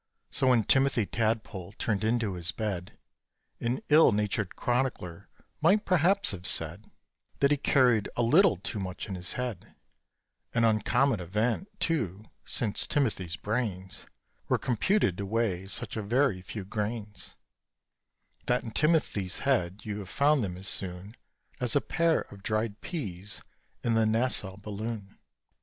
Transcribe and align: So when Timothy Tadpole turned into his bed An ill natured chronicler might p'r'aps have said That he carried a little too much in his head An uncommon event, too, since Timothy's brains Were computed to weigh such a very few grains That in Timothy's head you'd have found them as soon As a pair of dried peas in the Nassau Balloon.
So 0.31 0.47
when 0.47 0.63
Timothy 0.63 1.05
Tadpole 1.05 1.73
turned 1.73 2.03
into 2.03 2.33
his 2.33 2.51
bed 2.51 2.97
An 3.59 3.81
ill 3.89 4.11
natured 4.11 4.55
chronicler 4.55 5.29
might 5.61 5.85
p'r'aps 5.85 6.31
have 6.31 6.47
said 6.47 6.89
That 7.39 7.51
he 7.51 7.57
carried 7.57 8.09
a 8.17 8.23
little 8.23 8.57
too 8.57 8.79
much 8.79 9.07
in 9.07 9.13
his 9.13 9.33
head 9.33 9.75
An 10.55 10.63
uncommon 10.63 11.19
event, 11.19 11.67
too, 11.79 12.23
since 12.45 12.87
Timothy's 12.87 13.35
brains 13.35 14.07
Were 14.49 14.57
computed 14.57 15.19
to 15.19 15.25
weigh 15.27 15.67
such 15.67 15.95
a 15.95 16.01
very 16.01 16.41
few 16.41 16.65
grains 16.65 17.35
That 18.47 18.63
in 18.63 18.71
Timothy's 18.71 19.37
head 19.45 19.81
you'd 19.83 19.99
have 19.99 20.09
found 20.09 20.43
them 20.43 20.57
as 20.57 20.67
soon 20.67 21.15
As 21.59 21.75
a 21.75 21.79
pair 21.79 22.21
of 22.21 22.41
dried 22.41 22.81
peas 22.81 23.43
in 23.83 23.93
the 23.93 24.07
Nassau 24.07 24.57
Balloon. 24.57 25.19